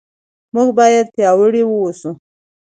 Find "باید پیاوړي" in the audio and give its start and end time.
0.79-1.61